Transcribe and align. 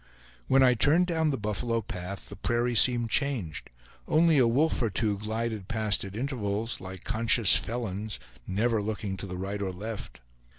When 0.47 0.63
I 0.63 0.73
turned 0.73 1.05
down 1.05 1.29
the 1.29 1.37
buffalo 1.37 1.79
path, 1.83 2.29
the 2.29 2.35
prairie 2.35 2.73
seemed 2.73 3.11
changed; 3.11 3.69
only 4.07 4.39
a 4.39 4.47
wolf 4.47 4.81
or 4.81 4.89
two 4.89 5.19
glided 5.19 5.67
past 5.67 6.03
at 6.03 6.15
intervals, 6.15 6.81
like 6.81 7.03
conscious 7.03 7.55
felons, 7.55 8.19
never 8.47 8.81
looking 8.81 9.15
to 9.17 9.27
the 9.27 9.37
right 9.37 9.61
or 9.61 9.71
left. 9.71 10.19